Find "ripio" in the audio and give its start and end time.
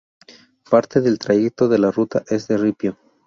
2.57-2.97